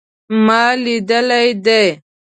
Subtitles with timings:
[0.45, 1.83] ما لیدلی دی